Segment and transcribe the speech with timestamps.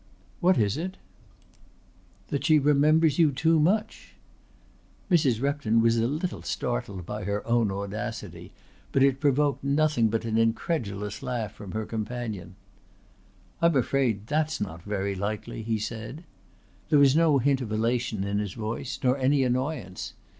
[0.39, 0.97] "What is it?"
[2.29, 4.15] "That she remembers you too much."
[5.11, 5.39] Mrs.
[5.43, 8.51] Repton was a little startled by her own audacity,
[8.91, 12.55] but it provoked nothing but an incredulous laugh from her companion.
[13.61, 16.23] "I am afraid that's not very likely," he said.
[16.89, 20.15] There was no hint of elation in his voice nor any annoyance.